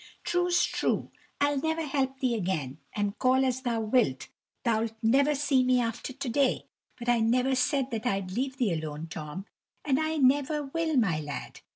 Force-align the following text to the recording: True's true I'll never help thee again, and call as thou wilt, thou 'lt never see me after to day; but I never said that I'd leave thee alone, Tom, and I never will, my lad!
True's 0.23 0.63
true 0.65 1.11
I'll 1.39 1.59
never 1.61 1.85
help 1.85 2.17
thee 2.21 2.33
again, 2.33 2.79
and 2.91 3.19
call 3.19 3.45
as 3.45 3.61
thou 3.61 3.81
wilt, 3.81 4.29
thou 4.63 4.85
'lt 4.85 4.95
never 5.03 5.35
see 5.35 5.63
me 5.63 5.79
after 5.79 6.11
to 6.11 6.27
day; 6.27 6.65
but 6.97 7.07
I 7.07 7.19
never 7.19 7.53
said 7.53 7.91
that 7.91 8.07
I'd 8.07 8.31
leave 8.31 8.57
thee 8.57 8.73
alone, 8.73 9.09
Tom, 9.11 9.45
and 9.85 9.99
I 9.99 10.17
never 10.17 10.63
will, 10.63 10.97
my 10.97 11.19
lad! 11.19 11.59